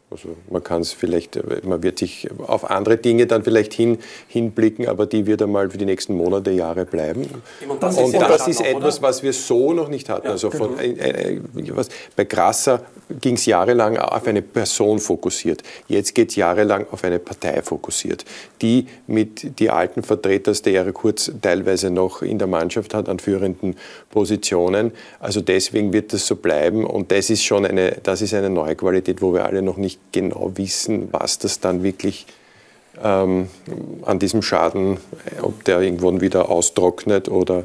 Also 0.09 0.35
man 0.49 0.61
kann 0.63 0.81
es 0.81 0.91
vielleicht, 0.91 1.39
man 1.63 1.81
wird 1.81 1.99
sich 1.99 2.27
auf 2.45 2.69
andere 2.69 2.97
Dinge 2.97 3.25
dann 3.25 3.43
vielleicht 3.43 3.73
hin, 3.73 3.99
hinblicken, 4.27 4.87
aber 4.87 5.05
die 5.05 5.25
wird 5.25 5.41
einmal 5.41 5.69
für 5.69 5.77
die 5.77 5.85
nächsten 5.85 6.15
Monate, 6.15 6.51
Jahre 6.51 6.85
bleiben. 6.85 7.25
Und 7.67 7.81
das, 7.81 7.97
und 7.97 8.13
ist, 8.13 8.21
das 8.21 8.47
ist 8.47 8.61
etwas, 8.61 8.97
oder? 8.97 9.07
was 9.07 9.23
wir 9.23 9.31
so 9.31 9.71
noch 9.71 9.87
nicht 9.87 10.09
hatten. 10.09 10.25
Ja, 10.25 10.33
also 10.33 10.51
von, 10.51 10.75
genau. 10.75 10.81
äh, 11.01 11.35
äh, 11.35 11.41
was, 11.69 11.87
bei 12.15 12.25
Grasser 12.25 12.81
ging 13.21 13.35
es 13.35 13.45
jahrelang 13.45 13.97
auf 13.97 14.27
eine 14.27 14.41
Person 14.41 14.99
fokussiert. 14.99 15.63
Jetzt 15.87 16.13
geht 16.13 16.29
es 16.29 16.35
jahrelang 16.35 16.85
auf 16.91 17.03
eine 17.03 17.19
Partei 17.19 17.61
fokussiert, 17.61 18.25
die 18.61 18.87
mit 19.07 19.59
die 19.59 19.69
alten 19.69 20.03
Vertreter 20.03 20.51
der 20.51 20.73
Jahre 20.73 20.91
Kurz 20.91 21.31
teilweise 21.41 21.89
noch 21.89 22.21
in 22.21 22.37
der 22.37 22.47
Mannschaft 22.47 22.93
hat 22.93 23.07
an 23.07 23.19
führenden 23.19 23.75
Positionen. 24.09 24.91
Also 25.19 25.41
deswegen 25.41 25.93
wird 25.93 26.13
das 26.13 26.27
so 26.27 26.35
bleiben 26.35 26.85
und 26.85 27.11
das 27.11 27.29
ist 27.29 27.43
schon 27.43 27.65
eine, 27.65 27.97
das 28.03 28.21
ist 28.21 28.33
eine 28.33 28.49
neue 28.49 28.75
Qualität, 28.75 29.21
wo 29.21 29.33
wir 29.33 29.45
alle 29.45 29.60
noch 29.61 29.77
nicht 29.77 29.99
genau 30.11 30.51
wissen, 30.55 31.09
was 31.11 31.39
das 31.39 31.59
dann 31.59 31.83
wirklich 31.83 32.25
ähm, 33.03 33.49
an 34.03 34.19
diesem 34.19 34.41
Schaden, 34.41 34.97
ob 35.41 35.63
der 35.63 35.81
irgendwann 35.81 36.21
wieder 36.21 36.49
austrocknet 36.49 37.29
oder, 37.29 37.63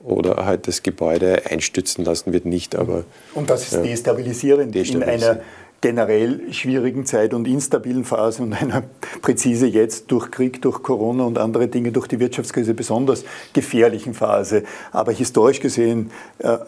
oder 0.00 0.44
halt 0.44 0.68
das 0.68 0.82
Gebäude 0.82 1.42
einstützen 1.50 2.04
lassen 2.04 2.32
wird, 2.32 2.46
nicht. 2.46 2.76
Aber, 2.76 3.04
und 3.34 3.50
das 3.50 3.64
ist 3.64 3.72
ja, 3.74 3.82
destabilisierend, 3.82 4.74
destabilisierend 4.74 5.22
in 5.22 5.28
einer 5.28 5.40
generell 5.80 6.52
schwierigen 6.52 7.06
Zeit 7.06 7.32
und 7.32 7.48
instabilen 7.48 8.04
Phase 8.04 8.42
und 8.42 8.52
einer 8.52 8.82
präzise 9.22 9.66
jetzt 9.66 10.10
durch 10.10 10.30
Krieg, 10.30 10.60
durch 10.62 10.82
Corona 10.82 11.24
und 11.24 11.38
andere 11.38 11.68
Dinge, 11.68 11.92
durch 11.92 12.06
die 12.06 12.20
Wirtschaftskrise 12.20 12.74
besonders 12.74 13.24
gefährlichen 13.52 14.14
Phase. 14.14 14.64
Aber 14.92 15.12
historisch 15.12 15.60
gesehen 15.60 16.10
äh, 16.38 16.58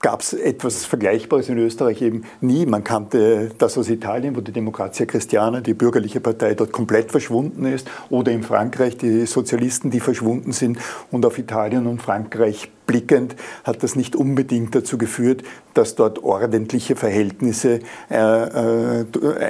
gab 0.00 0.20
es 0.20 0.32
etwas 0.32 0.84
Vergleichbares 0.84 1.48
in 1.48 1.58
Österreich 1.58 2.02
eben 2.02 2.24
nie. 2.40 2.66
Man 2.66 2.84
kannte 2.84 3.50
das 3.58 3.76
aus 3.76 3.88
Italien, 3.88 4.36
wo 4.36 4.40
die 4.40 4.52
Demokratia 4.52 5.06
Christiana, 5.06 5.60
die 5.60 5.74
bürgerliche 5.74 6.20
Partei, 6.20 6.54
dort 6.54 6.72
komplett 6.72 7.10
verschwunden 7.10 7.64
ist, 7.64 7.90
oder 8.10 8.30
in 8.30 8.42
Frankreich 8.42 8.96
die 8.96 9.26
Sozialisten, 9.26 9.90
die 9.90 10.00
verschwunden 10.00 10.52
sind 10.52 10.78
und 11.10 11.26
auf 11.26 11.38
Italien 11.38 11.86
und 11.86 12.00
Frankreich 12.00 12.70
blickend 12.86 13.36
hat 13.64 13.82
das 13.82 13.96
nicht 13.96 14.16
unbedingt 14.16 14.74
dazu 14.74 14.98
geführt, 14.98 15.42
dass 15.74 15.94
dort 15.94 16.22
ordentliche 16.22 16.96
Verhältnisse 16.96 17.80
äh, 18.10 18.14
äh, 18.14 19.04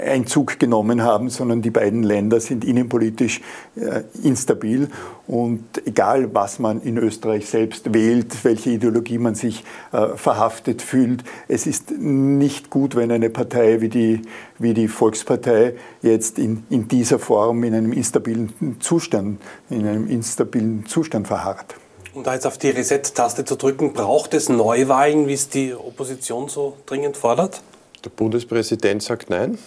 Einzug 0.07 0.59
genommen 0.59 1.03
haben, 1.03 1.29
sondern 1.29 1.63
die 1.63 1.71
beiden 1.71 2.03
Länder 2.03 2.41
sind 2.41 2.65
innenpolitisch 2.65 3.41
äh, 3.77 4.03
instabil. 4.23 4.89
Und 5.27 5.65
egal, 5.87 6.35
was 6.35 6.59
man 6.59 6.81
in 6.83 6.99
Österreich 6.99 7.47
selbst 7.47 7.93
wählt, 7.95 8.45
welche 8.45 8.71
Ideologie 8.71 9.19
man 9.19 9.35
sich 9.35 9.65
äh, 9.93 10.09
verhaftet 10.17 10.83
fühlt, 10.83 11.25
es 11.49 11.67
ist 11.67 11.91
nicht 11.99 12.71
gut, 12.71 12.97
wenn 12.97 13.11
eine 13.11 13.31
Partei 13.31 13.81
wie 13.81 13.89
die, 13.89 14.23
wie 14.59 14.75
die 14.75 14.89
Volkspartei 14.89 15.75
jetzt 16.03 16.39
in, 16.39 16.65
in 16.71 16.89
dieser 16.89 17.19
Form 17.19 17.65
in 17.65 17.75
einem 17.75 17.93
instabilen 17.93 18.81
Zustand, 18.81 19.41
in 19.71 19.87
einem 19.87 20.09
instabilen 20.09 20.87
Zustand 20.87 21.27
verharrt. 21.27 21.77
Um 22.15 22.23
da 22.23 22.35
jetzt 22.35 22.47
auf 22.47 22.59
die 22.59 22.71
Reset-Taste 22.71 23.45
zu 23.45 23.57
drücken, 23.57 23.93
braucht 23.93 24.35
es 24.35 24.49
Neuwahlen, 24.49 25.27
wie 25.27 25.33
es 25.33 25.49
die 25.49 25.75
Opposition 25.75 26.49
so 26.49 26.77
dringend 26.87 27.17
fordert? 27.17 27.61
Der 28.05 28.11
Bundespräsident 28.11 29.03
sagt 29.03 29.31
nein. 29.31 29.59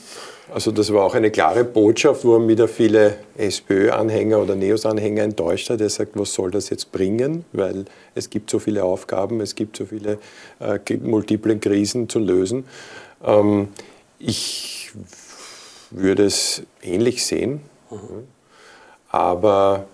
Also 0.54 0.72
das 0.72 0.94
war 0.94 1.04
auch 1.04 1.13
eine 1.13 1.30
klare 1.30 1.66
Botschaft, 1.66 2.24
wo 2.24 2.38
er 2.38 2.48
wieder 2.48 2.70
viele 2.70 3.18
SPÖ-Anhänger 3.36 4.39
oder 4.39 4.56
Neos-Anhänger 4.56 5.24
enttäuscht 5.24 5.70
hat. 5.70 5.82
Er 5.82 5.89
sagt, 5.89 6.18
was 6.18 6.34
soll 6.34 6.50
das 6.51 6.70
jetzt 6.70 6.94
bringen? 6.94 7.44
Weil 7.51 7.84
es 8.16 8.30
gibt 8.30 8.50
so 8.50 8.60
viele 8.60 8.86
Aufgaben, 8.86 9.42
es 9.42 9.56
gibt 9.56 9.75
so 9.75 9.86
viele 9.86 10.18
äh, 10.62 10.80
multiple 11.04 11.58
Krisen 11.60 12.08
zu 12.08 12.20
lösen. 12.20 12.66
Ähm, 13.25 13.68
ich 14.20 14.92
würde 15.92 16.24
es 16.24 16.63
ähnlich 16.82 17.25
sehen, 17.25 17.60
mhm. 17.92 18.27
aber 19.10 19.86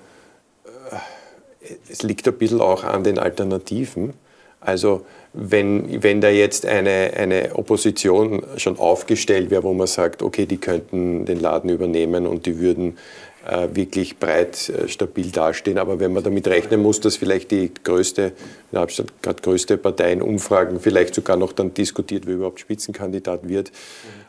es 1.89 2.03
liegt 2.03 2.27
ein 2.27 2.34
bisschen 2.34 2.62
auch 2.62 2.84
an 2.84 3.03
den 3.03 3.20
Alternativen. 3.20 4.13
Also 4.60 5.05
wenn, 5.34 6.03
wenn 6.03 6.22
da 6.22 6.29
jetzt 6.29 6.65
eine, 6.65 7.12
eine 7.17 7.55
Opposition 7.55 8.43
schon 8.58 8.77
aufgestellt 8.77 9.50
wäre, 9.50 9.63
wo 9.63 9.74
man 9.74 9.88
sagt, 9.88 10.22
okay, 10.22 10.46
die 10.46 10.58
könnten 10.58 11.25
den 11.25 11.39
Laden 11.39 11.70
übernehmen 11.70 12.27
und 12.27 12.46
die 12.46 12.60
würden 12.60 12.98
äh, 13.46 13.67
wirklich 13.74 14.20
breit 14.20 14.70
äh, 14.70 14.88
stabil 14.88 15.32
dastehen. 15.32 15.77
Aber 15.77 16.00
wenn 16.00 16.13
man 16.13 16.24
damit 16.24 16.48
rechnen 16.48 16.82
muss, 16.82 17.01
dass 17.01 17.17
vielleicht 17.17 17.51
die 17.51 17.72
größte, 17.84 18.32
in 18.72 18.77
Abstand 18.77 19.22
gerade 19.22 19.41
größte 19.41 19.77
Partei 19.77 20.13
in 20.13 20.22
Umfragen 20.22 20.79
vielleicht 20.79 21.13
sogar 21.15 21.36
noch 21.36 21.51
dann 21.51 21.74
diskutiert, 21.74 22.25
wer 22.25 22.36
überhaupt 22.36 22.62
Spitzenkandidat 22.62 23.50
wird. 23.50 23.72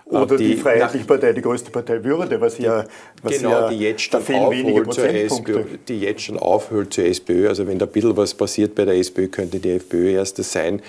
Oder 0.07 0.37
die, 0.37 0.49
die 0.49 0.57
Freiheitliche 0.57 1.07
Partei 1.07 1.33
die 1.33 1.41
größte 1.41 1.71
Partei 1.71 2.05
würde, 2.05 2.39
was 2.41 2.59
ja, 2.59 2.85
was 3.23 3.39
genau, 3.39 3.51
ja, 3.51 3.69
die 3.71 3.79
jetzt 3.79 4.03
schon 4.03 4.21
aufholt 4.21 4.93
zur 4.93 5.09
SPÖ, 5.09 5.65
die 5.89 6.01
jetzt 6.01 6.23
schon 6.23 6.39
aufholt 6.39 6.93
zur 6.93 7.05
SPÖ. 7.05 7.49
Also 7.49 7.67
wenn 7.67 7.79
da 7.79 7.87
ein 7.87 7.93
bisschen 7.93 8.17
was 8.17 8.35
passiert 8.35 8.75
bei 8.75 8.85
der 8.85 8.97
SPÖ, 8.97 9.29
könnte 9.29 9.59
die 9.61 9.71
FPÖ 9.71 10.11
erste 10.11 10.43
sein. 10.43 10.83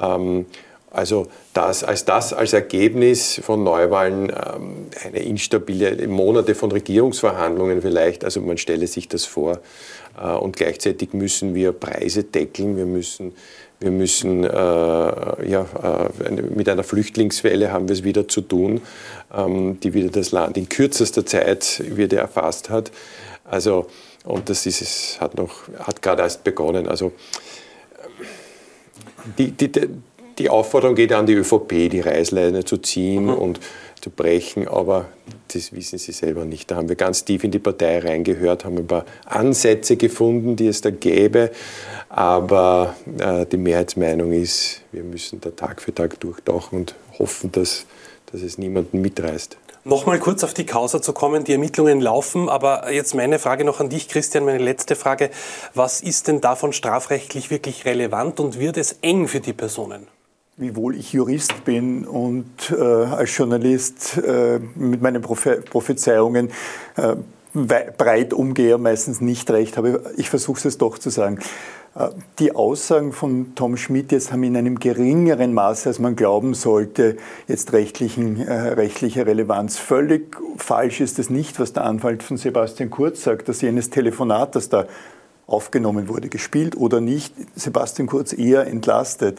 Ähm, 0.00 0.44
also 0.90 1.26
das, 1.52 1.84
als 1.84 2.04
das 2.04 2.32
als 2.32 2.52
Ergebnis 2.52 3.40
von 3.42 3.62
Neuwahlen 3.62 4.30
ähm, 4.30 4.86
eine 5.04 5.20
instabile 5.20 6.06
Monate 6.08 6.54
von 6.54 6.72
Regierungsverhandlungen 6.72 7.82
vielleicht, 7.82 8.24
also 8.24 8.40
man 8.40 8.58
stelle 8.58 8.86
sich 8.86 9.08
das 9.08 9.24
vor. 9.24 9.60
Äh, 10.20 10.32
und 10.32 10.56
gleichzeitig 10.56 11.12
müssen 11.12 11.54
wir 11.54 11.72
Preise 11.72 12.24
deckeln, 12.24 12.76
wir 12.76 12.86
müssen, 12.86 13.32
wir 13.80 13.90
müssen 13.90 14.44
äh, 14.44 14.48
ja, 14.48 15.66
äh, 15.82 16.30
mit 16.32 16.68
einer 16.68 16.82
Flüchtlingswelle 16.82 17.72
haben 17.72 17.88
wir 17.88 17.94
es 17.94 18.04
wieder 18.04 18.26
zu 18.26 18.40
tun, 18.40 18.80
ähm, 19.32 19.78
die 19.80 19.94
wieder 19.94 20.10
das 20.10 20.32
Land 20.32 20.56
in 20.56 20.68
kürzester 20.68 21.24
Zeit 21.24 21.82
wieder 21.86 22.18
erfasst 22.18 22.70
hat. 22.70 22.90
Also, 23.44 23.86
und 24.24 24.48
das 24.48 24.66
ist, 24.66 24.82
es 24.82 25.20
hat 25.20 25.36
noch, 25.36 25.68
hat 25.78 26.02
gerade 26.02 26.22
erst 26.22 26.42
begonnen. 26.44 26.88
Also, 26.88 27.12
die, 29.38 29.52
die, 29.52 29.70
die 30.38 30.50
Aufforderung 30.50 30.94
geht 30.94 31.12
an 31.12 31.26
die 31.26 31.34
ÖVP, 31.34 31.90
die 31.90 32.00
Reißleine 32.00 32.64
zu 32.64 32.78
ziehen 32.78 33.24
mhm. 33.24 33.34
und 33.34 33.60
zu 34.08 34.10
brechen, 34.10 34.68
aber 34.68 35.06
das 35.52 35.72
wissen 35.72 35.98
sie 35.98 36.12
selber 36.12 36.44
nicht. 36.44 36.70
Da 36.70 36.76
haben 36.76 36.88
wir 36.88 36.96
ganz 36.96 37.24
tief 37.24 37.44
in 37.44 37.50
die 37.50 37.58
Partei 37.58 37.98
reingehört, 37.98 38.64
haben 38.64 38.78
ein 38.78 38.86
paar 38.86 39.04
Ansätze 39.26 39.96
gefunden, 39.96 40.56
die 40.56 40.66
es 40.66 40.80
da 40.80 40.90
gäbe, 40.90 41.50
aber 42.08 42.94
äh, 43.18 43.46
die 43.46 43.56
Mehrheitsmeinung 43.56 44.32
ist, 44.32 44.82
wir 44.92 45.04
müssen 45.04 45.40
da 45.40 45.50
Tag 45.50 45.82
für 45.82 45.94
Tag 45.94 46.18
durchtauchen 46.20 46.80
und 46.80 46.94
hoffen, 47.18 47.52
dass, 47.52 47.86
dass 48.32 48.42
es 48.42 48.58
niemanden 48.58 49.00
mitreißt. 49.00 49.56
Nochmal 49.84 50.18
kurz 50.18 50.44
auf 50.44 50.52
die 50.52 50.66
Causa 50.66 51.00
zu 51.00 51.14
kommen. 51.14 51.44
Die 51.44 51.52
Ermittlungen 51.52 52.00
laufen, 52.00 52.50
aber 52.50 52.92
jetzt 52.92 53.14
meine 53.14 53.38
Frage 53.38 53.64
noch 53.64 53.80
an 53.80 53.88
dich, 53.88 54.08
Christian, 54.08 54.44
meine 54.44 54.62
letzte 54.62 54.96
Frage. 54.96 55.30
Was 55.72 56.02
ist 56.02 56.28
denn 56.28 56.42
davon 56.42 56.74
strafrechtlich 56.74 57.50
wirklich 57.50 57.86
relevant 57.86 58.38
und 58.38 58.58
wird 58.58 58.76
es 58.76 58.98
eng 59.00 59.28
für 59.28 59.40
die 59.40 59.54
Personen? 59.54 60.06
Wiewohl 60.58 60.96
ich 60.96 61.12
Jurist 61.12 61.64
bin 61.64 62.04
und 62.04 62.74
äh, 62.76 62.82
als 62.82 63.36
Journalist 63.36 64.18
äh, 64.18 64.58
mit 64.74 65.00
meinen 65.00 65.22
Prophe 65.22 65.62
Prophezeiungen 65.62 66.50
äh, 66.96 67.14
breit 67.54 68.32
umgehe, 68.32 68.76
meistens 68.76 69.20
nicht 69.20 69.50
recht 69.50 69.76
habe. 69.76 70.12
Ich 70.16 70.28
versuche 70.28 70.66
es 70.68 70.76
doch 70.76 70.98
zu 70.98 71.10
sagen. 71.10 71.38
Äh, 71.94 72.08
die 72.40 72.54
Aussagen 72.54 73.12
von 73.12 73.54
Tom 73.54 73.76
Schmidt 73.76 74.10
jetzt 74.10 74.32
haben 74.32 74.42
in 74.42 74.56
einem 74.56 74.80
geringeren 74.80 75.54
Maße, 75.54 75.88
als 75.88 76.00
man 76.00 76.16
glauben 76.16 76.54
sollte, 76.54 77.16
jetzt 77.46 77.72
rechtlichen, 77.72 78.44
äh, 78.46 78.52
rechtliche 78.52 79.26
Relevanz. 79.26 79.78
Völlig 79.78 80.36
falsch 80.56 81.00
ist 81.00 81.20
es 81.20 81.30
nicht, 81.30 81.60
was 81.60 81.72
der 81.72 81.84
Anwalt 81.84 82.24
von 82.24 82.36
Sebastian 82.36 82.90
Kurz 82.90 83.22
sagt, 83.22 83.48
dass 83.48 83.60
jenes 83.60 83.90
Telefonat, 83.90 84.56
das 84.56 84.68
da 84.68 84.86
aufgenommen 85.46 86.08
wurde, 86.08 86.28
gespielt 86.28 86.76
oder 86.76 87.00
nicht, 87.00 87.32
Sebastian 87.54 88.06
Kurz 88.06 88.32
eher 88.32 88.66
entlastet. 88.66 89.38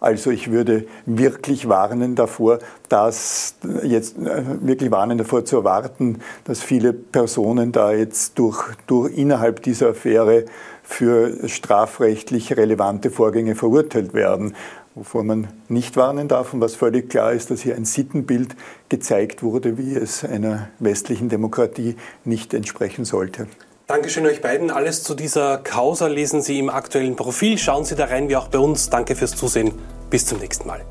Also 0.00 0.30
ich 0.30 0.50
würde 0.52 0.86
wirklich 1.06 1.68
warnen 1.68 2.14
davor, 2.14 2.60
dass 2.88 3.56
jetzt 3.82 4.16
äh, 4.18 4.44
wirklich 4.60 4.90
warnen 4.90 5.18
davor 5.18 5.44
zu 5.44 5.56
erwarten, 5.56 6.20
dass 6.44 6.62
viele 6.62 6.92
Personen 6.92 7.72
da 7.72 7.92
jetzt 7.92 8.38
durch, 8.38 8.62
durch 8.86 9.16
innerhalb 9.16 9.62
dieser 9.62 9.90
Affäre 9.90 10.44
für 10.84 11.48
strafrechtlich 11.48 12.56
relevante 12.56 13.10
Vorgänge 13.10 13.56
verurteilt 13.56 14.14
werden. 14.14 14.54
Wovor 14.94 15.22
man 15.22 15.48
nicht 15.68 15.96
warnen 15.96 16.28
darf 16.28 16.54
und 16.54 16.60
was 16.60 16.74
völlig 16.74 17.10
klar 17.10 17.32
ist, 17.32 17.50
dass 17.50 17.60
hier 17.60 17.76
ein 17.76 17.84
Sittenbild 17.84 18.56
gezeigt 18.88 19.42
wurde, 19.42 19.78
wie 19.78 19.94
es 19.94 20.24
einer 20.24 20.70
westlichen 20.78 21.28
Demokratie 21.28 21.96
nicht 22.24 22.54
entsprechen 22.54 23.04
sollte. 23.04 23.46
Dankeschön 23.88 24.26
euch 24.26 24.42
beiden. 24.42 24.70
Alles 24.70 25.02
zu 25.02 25.14
dieser 25.14 25.56
Causa 25.56 26.08
lesen 26.08 26.42
Sie 26.42 26.58
im 26.58 26.68
aktuellen 26.68 27.16
Profil. 27.16 27.56
Schauen 27.56 27.86
Sie 27.86 27.96
da 27.96 28.04
rein, 28.04 28.28
wie 28.28 28.36
auch 28.36 28.48
bei 28.48 28.58
uns. 28.58 28.90
Danke 28.90 29.16
fürs 29.16 29.34
Zusehen. 29.34 29.72
Bis 30.10 30.26
zum 30.26 30.40
nächsten 30.40 30.66
Mal. 30.66 30.84